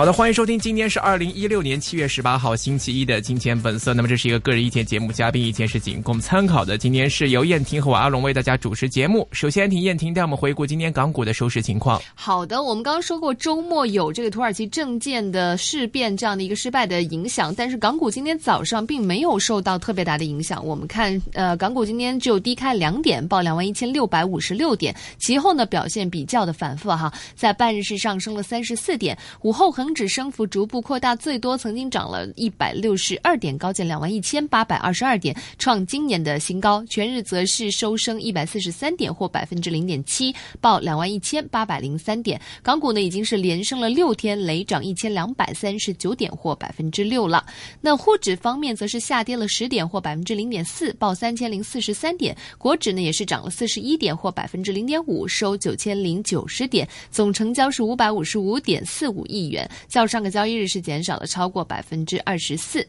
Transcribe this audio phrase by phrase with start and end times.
[0.00, 3.90] 好的，欢迎收听，今天是二零一六年七月十八号星期一的《金钱本色》。
[3.94, 6.78] 那么这是一个个人意见节目，嘉宾意见是仅供参考的。
[6.78, 9.28] 今天是由燕婷和我阿龙为大家主持节目。
[9.30, 12.00] 首先，请燕婷带我们回顾今天港股的收市情况。
[12.14, 20.64] 好的，我们刚刚说过周末有这个土耳其证件的事变这样的一个失败的影响，但是港股今天早上并没有受到特别大的影响。
[20.64, 36.84] 我们看，呃，港股今天只有低开两点，报两万一千六百五十六点，其后呢表现比较的反复哈，在半日是上升了三十四点，午后很恒指升幅逐步扩大，最多曾经涨了一百六十二点，高见两万一千八百二十二点，创今年的新高。
[36.88, 42.40] 全日则是收升一百四十三点，或百分之零点七，报两万一千八百零三点。
[42.62, 47.44] 港股呢已经是连升了六天，累涨一千两百三十九点，或百分之六了。
[47.80, 52.36] 那沪指方面则是下跌了十点，或百分之零点四，报三千零四十三点。
[52.58, 56.88] 国指呢也是涨了四十一点，或百分之零点五，收九千零九十点。
[57.10, 62.86] 总成交是五百五十五点四五亿元，较上个交易日是减少了超过百分之二十四。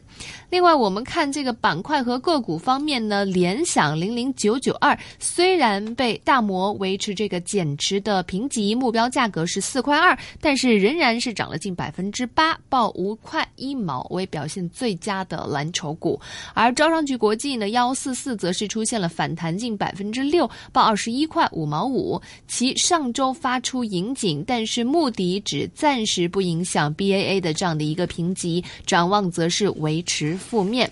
[0.50, 16.18] 另外，我们看这个板块和个股方面呢，联想零零九九二虽然被大摩维持这个减持的评级，目标价格是四块二，但是仍然是涨了近百分之八，报五块一毛，为表现最佳的蓝筹股。
[16.54, 22.20] 而招商局国际呢，幺四四则是出现了反弹近百分之六，报二十一块五毛五。
[22.48, 30.90] 其上周发出引警，但是目的只暂时不影响 BAA 的这样的一个评级，展望则是维持负面。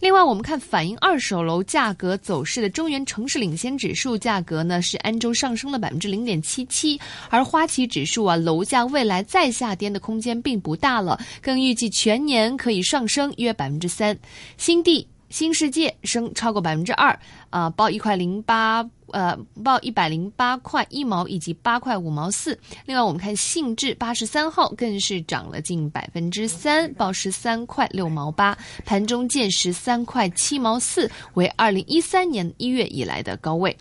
[0.00, 14.16] 另外，我们看反映二手楼价格走势的中原城市领先指数价格呢，是安州上升了百分之零点七七，而花旗指数啊，楼价未来再下跌的空间并不大了，更预计全年可以上升约百分之三。
[14.56, 15.06] 新地。
[15.30, 17.18] 新世界升超过百分之二，
[17.48, 22.58] 啊，报一块零八，呃，报一百零八块一毛以及八块五毛四。
[22.84, 33.76] 另外，我们看信智八十三号更是涨了近百分之三，报十三块六毛八，盘中见十三块七毛四，为二零一三年一月以来的高位。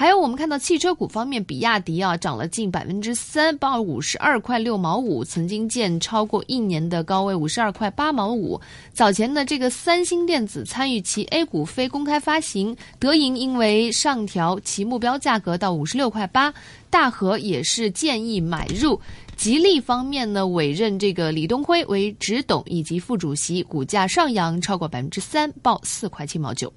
[0.00, 8.60] 还有，我们看到汽车股方面，比亚迪啊涨了近百分之三，报五十二块六毛五，曾经见超过一年的高位五十二块八毛五。
[8.92, 16.54] 早前呢，这个三星电子参与其 A 股非公开发行，德银因为上调其目标价格到五十六块八，
[16.90, 19.00] 大和也是建议买入。
[19.36, 26.72] 吉利方面呢，委任这个李东辉为执董以及副主席，股价上扬超过百分之三，报四块七毛九。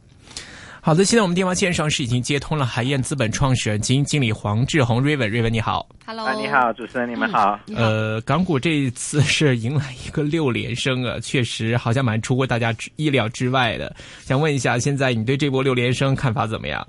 [0.83, 7.59] 好的，现在我们电话线上是已经接通了海燕资本创始人、基金经理黄志宏瑞文，瑞文你好，Hello，啊，你好，主持人，你们好。
[7.75, 13.95] 呃，港股这一次是迎来一个六连升啊， 确实好像蛮出乎大家意料之外的。
[14.21, 16.83] 想问一下，现在你对这波六连升看法怎么样？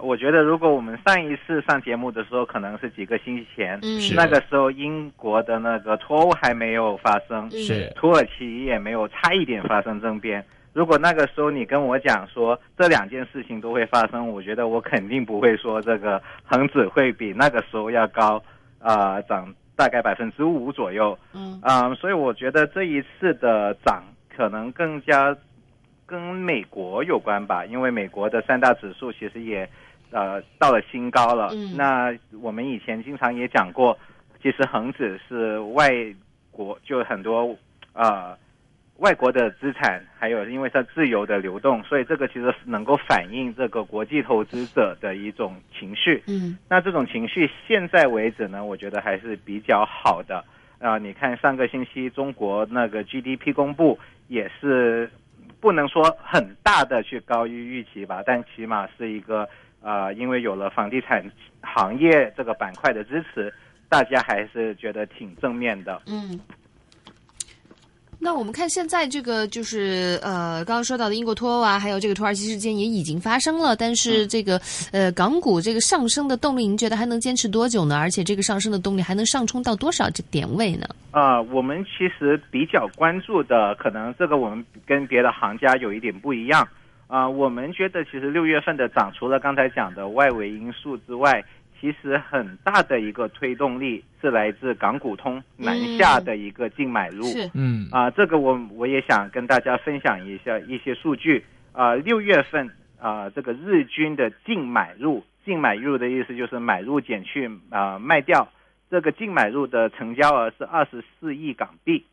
[0.00, 10.44] 我觉得，如果我们上一次上节目的时候，可能是几个星期前，嗯那个时候英国的那个脱欧还没有发生，是土耳其也没有差一点发生政变。
[10.72, 18.42] 如果那个时候你跟我讲说这两件事情都会发生，我觉得我肯定不会说这个恒指会比那个时候要高，
[18.78, 21.18] 啊、涨大概百分之五左右。
[21.34, 24.02] 嗯嗯，所以我觉得这一次的涨
[24.34, 25.36] 可能更加
[26.06, 29.68] 跟美国有关吧，因为美国的三大指数其实也
[30.10, 31.50] 呃到了新高了。
[31.52, 33.98] 嗯那我们以前经常也讲过，
[34.42, 35.90] 其实恒指是外
[36.50, 37.54] 国就很多
[37.92, 38.36] 呃
[38.98, 46.22] 外国的资产，还有因为它自由的流动，所以这个其实是能够反映这个国际投资者的一种情绪。
[46.28, 50.44] 嗯那这种情绪现在为止呢，我觉得还是比较好的。
[50.78, 53.98] 啊、你看上个星期中国那个 GDP 公布
[54.28, 55.10] 也是
[55.60, 59.48] 不能说很大的去高于预期吧，但起码是一个
[59.80, 61.24] 呃，因为有了房地产
[61.60, 63.52] 行业这个板块的支持，
[63.88, 66.02] 大家还是觉得挺正面的。
[66.06, 66.38] 嗯。
[68.24, 74.60] 那我们看现在这个就是呃，刚刚说到的英国脱欧啊，还有这个土耳其事件也已经发生了，但是这个
[74.92, 77.98] 呃港股这个上升的动力，您觉得还能坚持多久呢？
[77.98, 80.86] 而且这个上升的动力还能上冲到多少这点位呢？
[81.10, 86.66] 啊、我们其实比较关注的，可能这个我们跟别的行家有一点不一样
[87.08, 91.44] 啊、我们觉得其实六月份的涨，除了刚才讲的外围因素之外，
[91.82, 97.24] 其实很大的一个推动力是来自港股通南下的一个净买入。
[97.24, 101.44] 是嗯啊、这个我我也想跟大家分享一下一些数据。
[101.72, 102.70] 啊、六月份
[103.00, 108.46] 啊、这个日均的净买入，净买入的意思就是买入减去啊、卖掉，
[108.88, 112.04] 这个净买入的成交额是二十四亿港币。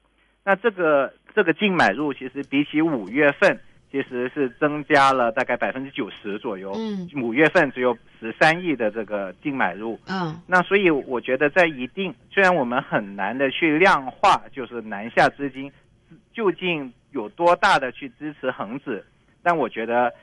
[0.44, 3.60] 那这个这个净买入其实比起五月份，
[3.92, 6.74] 其实是增加了大概百分之九十左右。
[6.78, 10.00] 嗯五月份只有十三亿的这个净买入。
[10.08, 15.72] 嗯那所以我觉得，在一定虽然我们很难的去量化，就是南下资金
[16.34, 19.04] 究竟有多大的去支持恒指，
[19.42, 20.14] 但我觉得，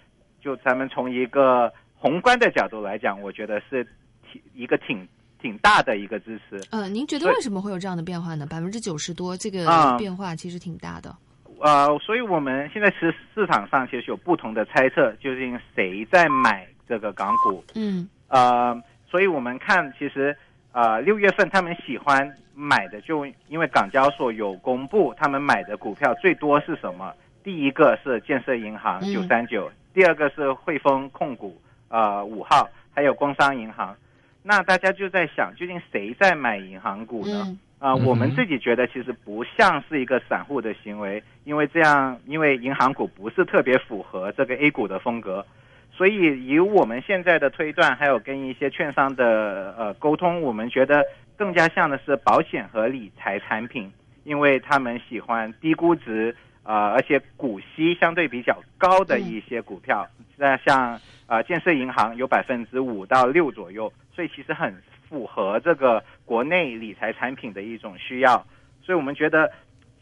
[0.41, 3.85] 就咱们从一个宏观的角度来讲，我觉得是
[4.31, 5.07] 挺一个挺
[5.41, 6.61] 挺大的一个支持。
[6.71, 8.47] 呃，您觉得为什么会有这样的变化呢？
[8.47, 11.15] 百分之九十多，这个啊变化其实挺大的。
[11.59, 17.65] 呃，所以我们现在其实市场上其实有不同的猜测，究竟谁在买这个港股？
[17.75, 20.37] 嗯呃，所以我们看，其实
[20.73, 27.15] 呃六月份他们喜欢买的，就因为港交所有公布他们买的股票最多是什么？
[27.43, 31.57] 第一个是建设银行嗯九三九，第二个是汇丰控股
[31.89, 33.97] 呃五号，还有工商银行。
[34.43, 37.45] 那大家就在想，究竟谁在买银行股呢？
[37.47, 45.45] 嗯啊、我们自己觉得其实不像是一个散户的行为，因为这样，因为银行股不是特别符合这个 A 股的风格，
[45.93, 51.05] 所以以我们现在的推断，还有跟一些券商的呃沟通，我们觉得
[51.37, 53.93] 更加像的是保险和理财产品，
[54.25, 56.35] 因为他们喜欢低估值。
[56.69, 60.05] 呃，而且股息相对比较高的一些股票，
[60.37, 64.75] 那、像呃建设银行有百分之五到六左右，所以其实很
[65.09, 68.47] 符合这个国内理财产品的一种需要，
[68.83, 69.51] 所以我们觉得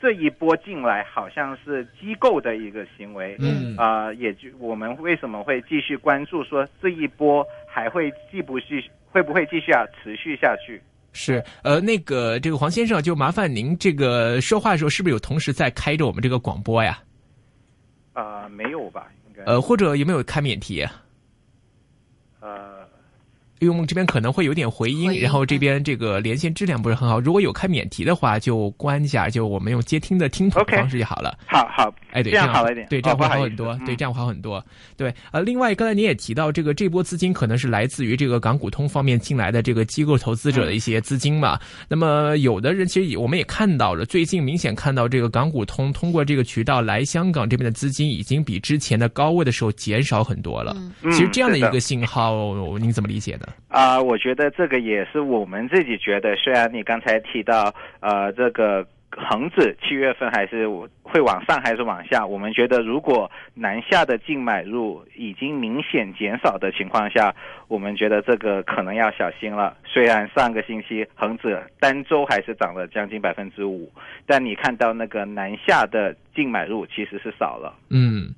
[0.00, 10.82] 这一波进来好像是机构的一个行为，嗯啊、也就我们为什么会继续关注说这一波还会继不继会不会继续啊持续下去？
[11.12, 16.98] 是，呃，那个这个黄先生，就麻烦您这个说话的时候，是不是有同时在开着我们这个广播呀？
[18.14, 19.06] 啊、没有吧？
[19.28, 20.84] 应该呃，或者有没有开免提？
[22.40, 22.73] 呃
[23.60, 27.20] 因为我们这边可能会有点回音，回音然后这边这个连线质量不是很好。
[27.20, 31.38] 如果有开免提的话，就关一下，就我们用接听的听筒方式就好了。
[31.46, 34.64] 好好，哎，对，这样样好了一点，对，这样会好很多，对，嗯这样会好很多。
[34.96, 41.58] 对，呃，另外刚才您也提到，这个这波资金可能是来自于这个港股通方面进来的这个机构投资者的一些资金嘛。
[41.88, 50.74] 那么有的人其实也我们也看到了，最近明显看到这个港股通通过这个渠道来香港这边的资金已经比之前的高位的时候减少很多了。
[50.76, 53.43] 嗯嗯其实这样的一个信号，您怎么理解呢？
[53.68, 60.68] 啊、我觉得这个也是我们自己觉得，虽然你刚才提到，呃，这个恒指七月份还是
[61.02, 67.34] 会往上还是往下，我们觉得如果南下的净买入已经明显减少的情况下，
[67.68, 69.76] 我们觉得这个可能要小心了。
[69.84, 73.90] 虽然上个星期恒指单周还是涨了将近百分之五，
[74.26, 77.74] 但你看到那个南下的净买入其实是少了。
[77.90, 78.32] 嗯，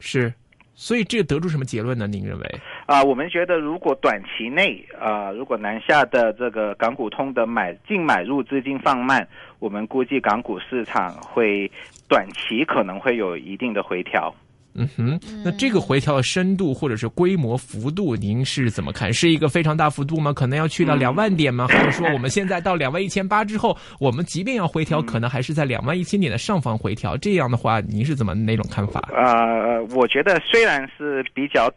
[0.00, 0.32] 是。
[0.74, 2.06] 所以这个得出什么结论呢？
[2.06, 2.60] 您认为？
[2.86, 9.26] 啊、我们觉得如果短期内，啊，如果南下的这个港股通的买净买入资金放慢，
[9.58, 11.70] 我们估计港股市场会
[12.08, 14.34] 短期可能会有一定的回调。
[14.74, 19.12] 嗯哼，那这个回调的深度或者是规模幅度，您是怎么看？
[19.12, 20.32] 是一个非常大幅度吗？
[20.32, 21.66] 可能要去到两万点吗？
[21.68, 27.16] 还是说我们现在到两万一千八之后，我们即便要回调，可能还是在两万一千点的上方回调？
[27.16, 29.10] 这样的话，您是怎么哪种看法？
[29.12, 31.70] 呃，我觉得虽然是比较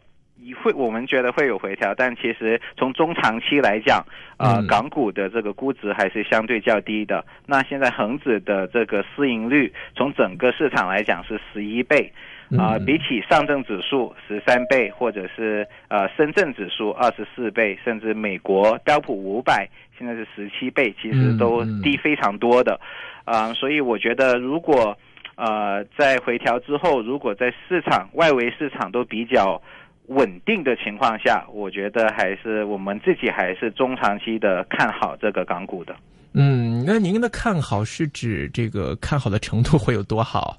[0.54, 4.04] 会，我们觉得会有回调，但其实从中长期来讲，
[4.38, 7.24] 呃，嗯港股的这个估值还是相对较低的。
[7.46, 12.12] 那现在恒指的这个市盈率，从整个市场来讲是十一倍。
[12.56, 22.78] 啊、嗯比起上证指数十三倍，或者是呃深圳指数二十四倍，甚至美国标普五百现在是十七倍，其实都低非常多的。
[23.24, 24.96] 啊、所以我觉得如果
[25.34, 29.60] 呃在回调之后，如果在市场外围市场都比较
[30.08, 35.94] 稳定的情况下，我觉得还是我们自己还是中长期的看好这个港股的。
[36.32, 40.56] 嗯，那您的看好是指这个看好的程度会有多好？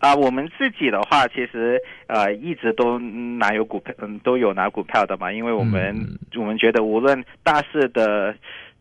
[0.00, 1.76] 啊、我们自己的话，其实
[2.06, 8.32] 呃一直都拿有股票，嗯，都有拿股票的嘛，因为我们、嗯我们觉得无论大势的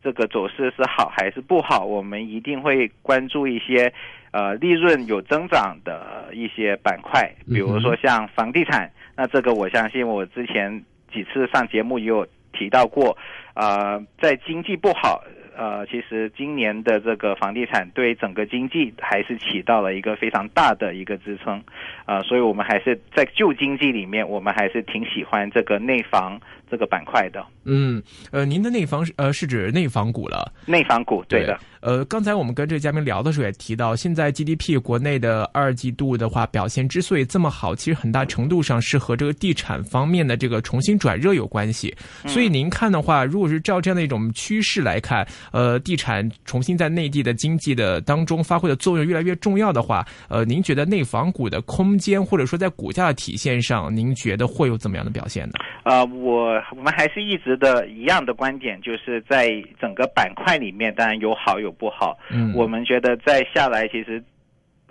[0.03, 3.91] 这个走势是好还是不好，我们一定会关注一些
[4.31, 13.17] 呃利润有增长的一些板块，比如说像房地产，那这个我相信我之前几次上节目也有提到过，
[13.53, 15.23] 呃，在经济不好。
[15.57, 21.59] 呃，其实今年的这个房地产对整个经济还是起到了一个非常大的一个支撑，
[22.05, 27.43] 啊、所以我们还是在旧经济里面，我们还是挺喜欢这个内房这个板块的。
[27.65, 30.53] 嗯，呃，您的内房是呃是指内房股了？
[30.67, 41.95] 内房股，对的，呃，刚才我们跟这个嘉宾聊的时候也提到，现在 GDP 国内的二季度的话表现之所以这么好，其实很大程度上是和这个地产方面的这个重新转热有关系。
[42.25, 55.53] 所以您看的话，如果是照这样的一种趋势来看，呃，地产重新在内地的经济的当中发挥的作用越来越重要的话，呃，您觉得内房股的空间或者说在股价的体现上，您觉得会有怎么样的表现呢？
[55.85, 59.47] 呃，我我们还是一直的一样的观点，就是在
[59.79, 62.17] 整个板块里面，当然有好有不好。
[62.31, 64.23] 嗯，我们觉得再下来，其实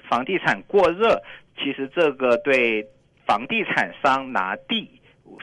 [0.08, 1.22] 房地产过热，
[1.58, 2.86] 其实这个对
[3.26, 4.88] 房地产商拿地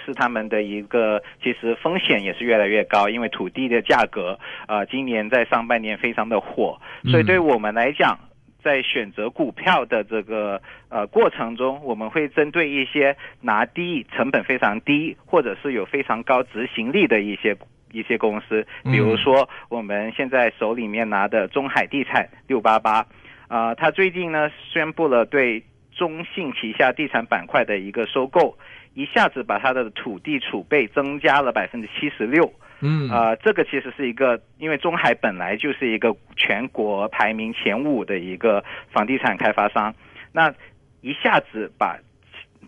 [0.05, 6.79] 是他们的一个，其实风险也是越来越高，因为土地的价格啊，今年在上半年非常的火，
[7.11, 8.17] 所以对我们来讲。
[8.63, 17.57] 在选择股票的这个呃过程中，我们会针对一些拿低、成本非常低，或者是有非常高执行力的一些
[17.93, 23.05] 一些公司，比如说我们现在手里面拿的中海地产六八八，
[23.47, 28.57] 啊，它最近呢宣布了对中信旗下地产板块的一个收购，
[28.95, 32.51] 一下子把它的土地储备增加了百分之七十六。
[32.85, 39.93] 嗯啊，这个其实是一个，因为中海本来就是一个全国排名前五的一个房地产开发商，
[40.33, 40.53] 那
[40.99, 41.97] 一下子把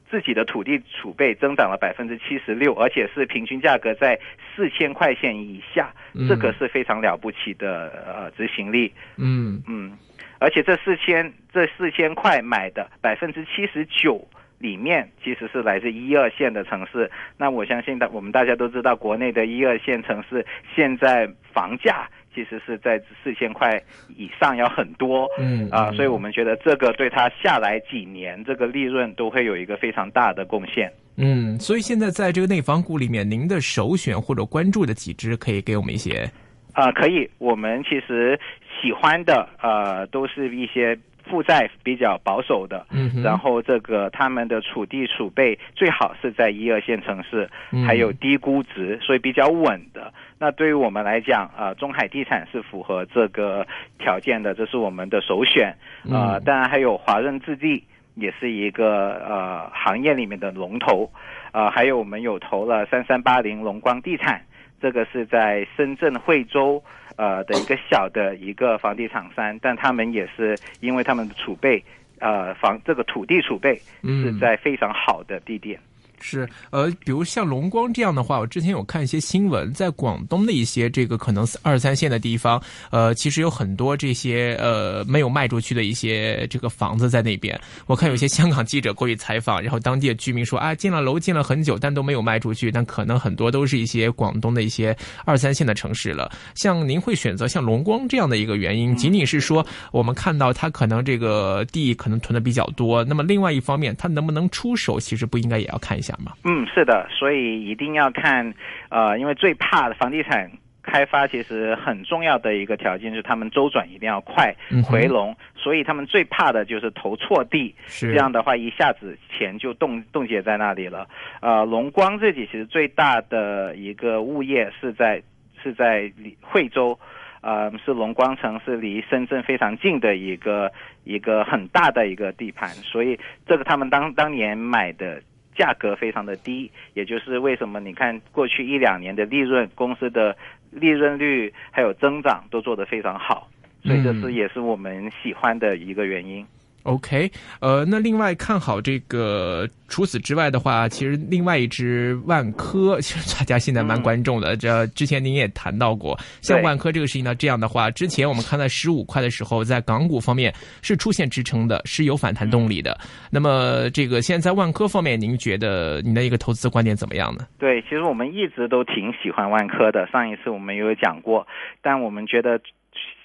[0.09, 4.19] 自己的土地储备增长了百分之七十六，而且是平均价格在
[4.55, 5.93] 四千块钱以下，
[6.27, 8.93] 这个是非常了不起的呃执行力。
[9.17, 9.97] 嗯嗯，
[10.39, 14.27] 而且这四千这四千块买的百分之七十九。
[14.57, 20.43] 里面其实是来自一二线的城市，那我相信大我们大家都知道，国内的一二线城市
[20.73, 30.91] 现在房价其实是在四千块以上要很多，嗯啊，所以我们觉得这个对它下来几年这个利润都会有一个非常大的贡献。
[31.15, 36.29] 嗯，所以现在在这个内房股里面，您的首选或者关注的几只可以给我们一些？
[36.73, 38.37] 啊，可以，我们其实
[38.81, 40.97] 喜欢的呃都是一些。
[41.29, 47.49] 负债比较保守的，嗯，然后这个他们的土地储备最好是在一二线城市，
[47.85, 50.13] 还有低估值，所以比较稳的。
[50.37, 53.65] 那对于我们来讲，呃，中海地产是符合这个
[53.97, 55.75] 条件的，这是我们的首选。
[56.11, 57.83] 啊，当然还有华润置地
[58.15, 61.09] 也是一个呃行业里面的龙头。
[61.51, 64.41] 啊，还有我们有投了三三八零龙光地产，
[64.81, 66.83] 这个是在深圳惠州。
[67.17, 71.81] 呃的一个小的一个房地产商，但他们也是因为他们的储备，
[72.19, 75.79] 呃房这个土地储备是在非常好的地点。
[76.21, 87.59] 是，呃，比如像龙光这样的话，我之前有看一些新闻，在广东的一些这个可能二三线的地方，呃，其实有很多这些呃没有卖出去的一些这个房子在那边。
[87.85, 92.71] 我看有些香港记者过去采访，然后当地的居民说啊，进了楼进了很久，但都没有卖出去。
[92.71, 94.95] 但可能很多都是一些广东的一些
[95.25, 96.31] 二三线的城市了。
[96.55, 106.04] 像您会选择像龙光这样的一个原因，仅仅是说我们看到它可能这个地可能囤的比较多，那么另外一方面，它能不能出手，其实不应该也要看一下。
[106.43, 108.53] 嗯，是的，所以一定要看，
[108.89, 110.51] 呃，因为最怕的房地产
[110.83, 121.07] 开发其实很重要的一个条件就是他们周转一定要快，回笼，所以他们最怕的就是投错地，这样的话一下子钱就冻冻结在那里了。
[121.41, 125.21] 呃，龙光自己其实最大的一个物业是在
[125.63, 126.97] 是在惠州，
[127.41, 130.71] 呃，是龙光城，是离深圳非常近的一个
[131.03, 135.19] 一个很大的一个地盘，所以这个他们当当年买的。
[135.55, 140.35] 价格非常的低，也就是为什么你看过去一两年的利润，公司的
[140.71, 143.47] 利润率还有增长都做得非常好，
[143.83, 146.45] 所以这是也是我们喜欢的一个原因。
[146.85, 154.55] OK，呃，那另外看好这个，除此之外的话，其实另外一只万科，其实大家现在蛮关注的。
[154.55, 162.95] 这之前您也谈到过，像万科这个事情呢，这样的话，之前我们看到十五块的时候，在港股方面是出现支撑的，是有反弹动力的。
[163.31, 167.47] 那么这个现在在万科方面，您觉得您的一个投资观点怎么样呢？
[167.57, 171.47] 对，其实我们一直都挺喜欢万科的，上一次我们也有讲过，
[171.81, 172.59] 但我们觉得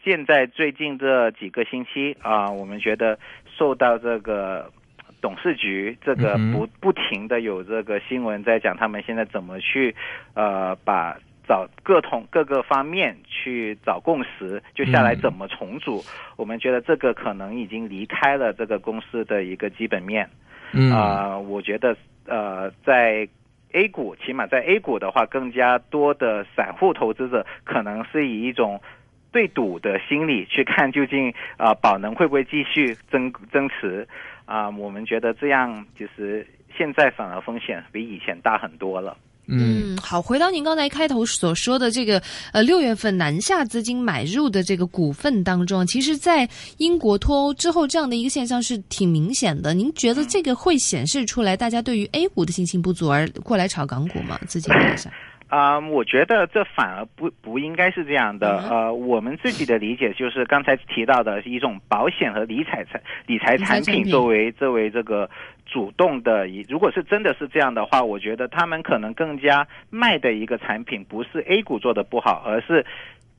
[0.02, 3.18] 现在最近这几个星期啊，我们觉得。
[3.60, 4.72] 受到这个
[5.20, 9.94] 董事局这个不不停的有这个新闻在讲，他们现在怎么去
[10.32, 11.14] 呃把
[11.46, 16.02] 找各同各个方面去找共识，就下来怎么重组。
[16.36, 20.26] 我们觉得这个可能已经离开了这个公司的一个基本面。
[20.90, 23.28] 啊，我觉得呃在
[23.72, 28.80] A 股，起码在 A 股的话，更加多的散户投资者可能是以一种。
[29.32, 34.06] 对赌的心理去看究竟啊，宝能会不会继续增增持
[34.44, 34.68] 啊？
[34.70, 36.46] 我们觉得这样其实
[36.76, 39.16] 现在反而风险比以前大很多了。
[39.52, 42.22] 嗯，嗯，好，回到您刚才开头所说的这个，
[42.52, 49.74] 呃，六月份南下资金买入的这个股份当中，其实，在英国脱欧之后，这样的一个现象是挺明显的。
[49.74, 54.38] 您觉得这个会显示出来大家对于 A 股的信心不足而过来炒港股吗？
[54.46, 55.10] 资金一下，
[55.50, 58.60] 啊、我觉得这反而不不应该是这样的。
[58.62, 65.28] 嗯呃，我们自己的理解就是刚才提到的一种保险和理财产理财产品理财产品作为作为这个
[65.66, 72.86] 主动的一，如果是真的是这样的话，我觉得他们可能更加卖的一个产品不是 A 股做的不好，而是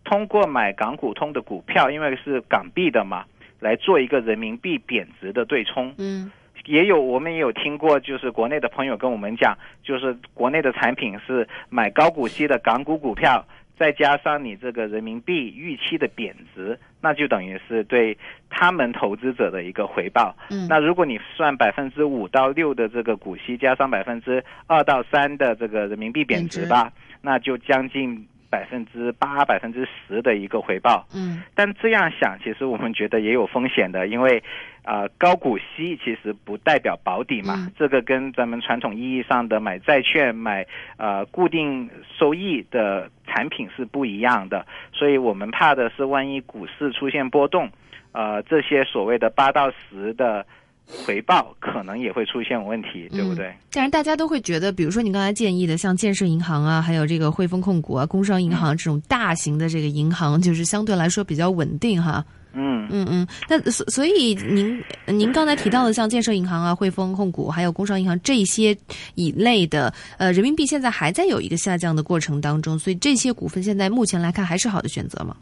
[0.03, 3.23] 通过买港股通的股票，因为是港币的嘛，
[3.59, 5.93] 来做一个人民币贬值的对冲。
[5.97, 6.29] 嗯
[6.65, 13.45] 也有我们也有听过，就是国内的朋友跟我们讲，就是国内的产品是买高股息的港股股票，
[13.77, 18.17] 再加上你这个人民币预期的贬值，那就等于是对
[18.49, 20.35] 他们投资者的一个回报。
[20.49, 26.91] 嗯，那如果你算百分之五到六的这个股息，加上百分之二到三的这个人民币贬值吧，
[27.21, 31.07] 那就将近百分之八、百分之十的一个回报。
[31.15, 31.41] 嗯。
[31.55, 34.43] 但这样想，其实我们觉得也有风险的，因为，
[34.83, 37.71] 呃，高股息其实不代表保底嘛，嗯。
[37.79, 40.67] 这个跟咱们传统意义上的买债券、买
[40.97, 41.89] 呃固定
[42.19, 47.69] 收益的产品是不一样的，所以我们怕的是万一股市出现波动，
[48.11, 50.45] 呃，这些所谓的八到十的
[50.87, 53.47] 回报可能也会出现问题，对不对？
[53.47, 62.23] 嗯但是大家都会觉得，比如说你刚才建议的，像建设银行啊，还有这个汇丰控股啊、工商银行这种大型的这个银行，就是相对来说比较稳定哈。
[62.53, 68.75] 嗯嗯嗯，那所所以您您刚才提到的像建设银行啊、汇丰控股，还有工商银行这些
[69.15, 75.37] 一类的，呃，人民币现在还在有一个下降的过程当中，所以这些股份现在目前来看还是好的选择吗？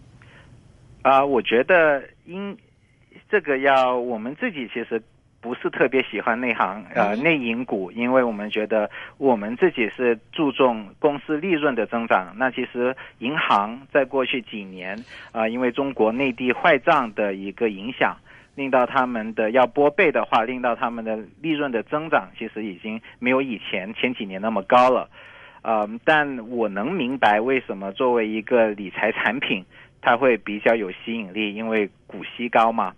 [1.01, 2.55] 啊、我觉得应
[3.27, 5.01] 这个要我们自己其实
[5.41, 12.33] 不是特别喜欢内行呃嗯内银股，因为我们觉得我们自己是注重公司利润的增长。
[12.37, 14.97] 那其实银行在过去几年
[15.31, 18.17] 啊、因为中国内地坏账的一个影响。
[18.55, 25.09] 令到他们的要拨备的话，令到他们的利润的增长其实已经没有以前前几年那么高了，
[25.61, 29.63] 呃，但我能明白为什么作为一个理财产品，
[30.01, 32.93] 它会比较有吸引力，因为股息高嘛。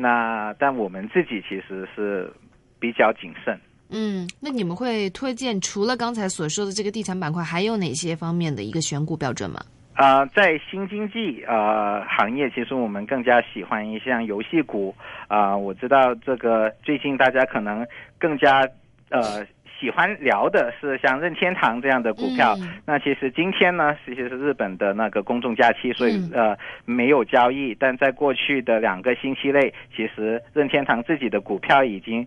[0.00, 2.32] 那但我们自己其实是
[2.78, 3.58] 比较谨慎。
[3.90, 9.60] 嗯，那你们会推荐除了刚才所说的这个地产板块，还有哪些方面的一个选股标准吗？
[9.94, 14.94] 啊、在新经济呃行业，其实我们更加喜欢一项游戏股
[15.28, 17.86] 啊、我知道这个最近大家可能
[18.18, 18.66] 更加
[19.10, 19.44] 呃
[19.80, 22.54] 喜欢聊的是像任天堂这样的股票。
[22.60, 27.74] 嗯那其实今天呢，其实是日本的那个公众假期，所以、嗯呃没有交易。
[27.78, 32.26] 但在过去的两个星期内，其实任天堂自己的股票已经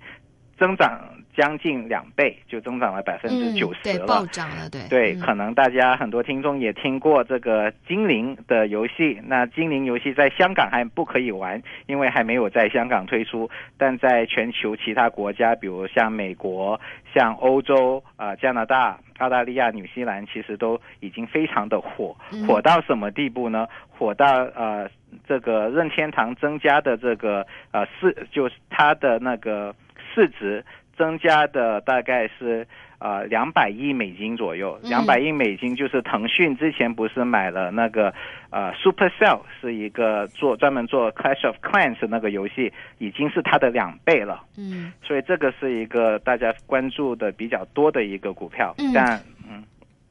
[0.58, 1.00] 增长
[1.36, 4.06] 将近两倍，就增长了百分之九十嗯对，了。
[4.06, 9.20] 暴涨了，对对，嗯可能大家很多听众也听过这个精灵的游戏。
[9.26, 13.50] 那精灵游戏在香港还不可以玩，因为还没有在香港推出。
[13.78, 16.80] 但在全球其他国家，比如像美国、
[17.14, 22.16] 像欧洲、啊、加拿大、澳大利亚、纽西兰，其实都已经非常的火。
[22.32, 23.68] 嗯火到什么地步呢？
[23.90, 24.90] 火到呃，
[25.28, 29.74] 这个任天堂增加的这个呃市，就是它的那个
[30.14, 30.64] 市值
[30.98, 32.68] 增加的大概是
[33.00, 34.80] 呃两百亿美金左右。
[34.84, 38.14] 嗯两百亿美金就是腾讯之前不是买了那个
[38.50, 44.44] 呃 Supercell 是一个做专门做 Clash of Clans 那个游戏，已经是它的两倍了。
[44.58, 48.76] 嗯所以这个是一个大家关注的比较多的一个股票。
[48.78, 49.33] 嗯但嗯。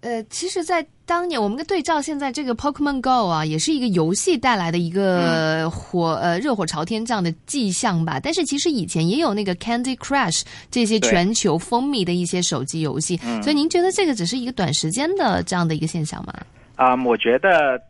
[0.03, 8.19] 呃，其实，在当年我们跟对照现在这个 Pokemon Go 啊，也是一个游戏带来的一个火、呃热火朝天这样的迹象吧。
[8.21, 16.35] 但是其实以前也有那个 Candy Crush 这些全球风靡的一些手机游戏，嗯所以您觉得这个只是一个短时间的这样的一个现象吗？
[16.75, 17.81] 啊、我觉得，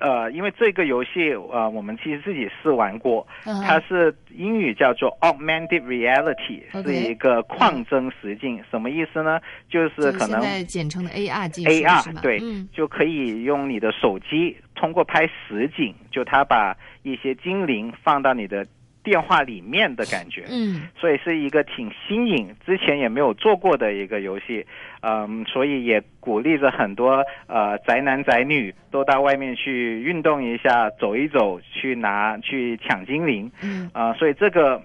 [0.00, 8.60] 呃，因为这个游戏，呃，我们其实自己试玩过，嗯它是英语叫做 augmented reality，是一个矿增实境。
[8.70, 9.38] 什么意思呢？
[9.68, 12.20] 就是可能在简称的 AR 技术 AR？
[12.22, 18.66] 对，嗯就可以用你的手机通过拍实景，就它把一些精灵放到你的
[19.02, 20.44] 电话里面的感觉。
[20.50, 20.88] 嗯。
[20.96, 24.66] 所以是一个挺新颖，之前也没有做过的一个游戏，
[25.02, 33.90] 嗯，所以也鼓励着很多呃宅男宅女都到外面去运动一下，走一走，去拿去抢精灵，嗯。
[33.92, 34.82] 啊、所以这个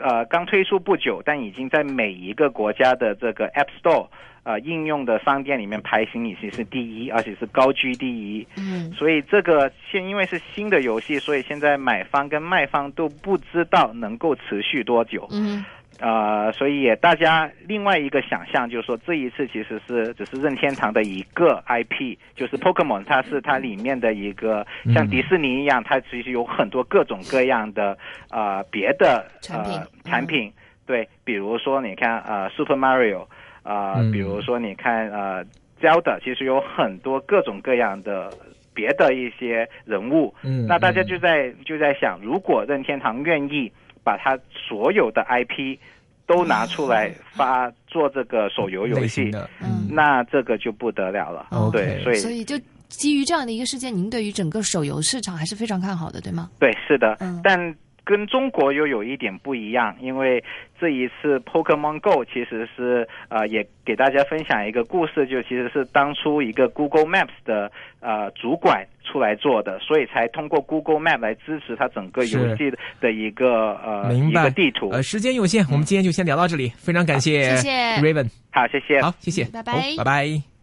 [0.00, 4.08] 呃刚推出不久，但已经在每一个国家的这个 App Store
[4.42, 8.46] 呃应用的商店里面排行已经是第一，而且是高居第一。
[8.56, 8.90] 嗯。
[8.92, 15.26] 所以这个现因为是新的游戏，所以现在买方跟卖方都不知道能够持续多久。
[15.30, 15.64] 嗯。
[16.00, 27.98] 呃，所以大家另外一个想象就是说，这一次其实是只是任天堂的一个 IP，就是 Pokemon，它是它里面的一个像迪士尼一样，它其实有很多各种各样的
[28.30, 29.72] 呃别的产品。
[29.72, 30.52] 呃产品，
[30.86, 33.26] 对，比如说你看呃 Super Mario，
[33.68, 34.10] 呃，嗯。
[34.10, 35.44] 比如说你看呃
[35.80, 38.32] Zelda，其实有很多各种各样的
[38.74, 43.70] 别的一些人物，嗯那大家就在就在想，如果任天堂愿意
[44.02, 45.78] 把它所有的 IP
[46.26, 49.30] 都拿出来发做这个手游游戏，
[49.62, 51.46] 嗯那这个就不得了了。
[51.72, 56.50] 对，所以所以就基于这样的一个事件，您对于整个手游市场还是非常看好的，对吗？
[56.58, 57.40] 对，是的，嗯。
[57.42, 57.74] 但
[58.08, 60.42] 跟中国又有一点不一样，因为
[60.80, 74.88] 这一次 Pokemon Go 其实是呃，也给大家分享一个故事，就其实是当初一个 Google Maps 的呃主管出来做的，所以才通过 Google Map 来支持它整个游戏的一个呃一明白个地图。
[74.88, 79.02] 呃，时间有限，我们今天就先聊到这里，非常感谢谢谢 Raven，好，谢谢。
[79.02, 80.57] 好，谢谢，拜拜拜拜。